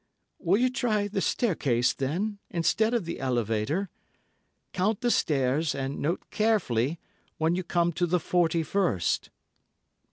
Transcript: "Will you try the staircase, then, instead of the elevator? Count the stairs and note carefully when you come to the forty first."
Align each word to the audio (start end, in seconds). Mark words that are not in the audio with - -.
"Will 0.39 0.57
you 0.57 0.71
try 0.71 1.07
the 1.07 1.21
staircase, 1.21 1.93
then, 1.93 2.39
instead 2.49 2.95
of 2.95 3.05
the 3.05 3.19
elevator? 3.19 3.91
Count 4.73 5.01
the 5.01 5.11
stairs 5.11 5.75
and 5.75 5.99
note 5.99 6.23
carefully 6.31 6.99
when 7.37 7.53
you 7.55 7.61
come 7.63 7.93
to 7.93 8.07
the 8.07 8.19
forty 8.19 8.63
first." 8.63 9.29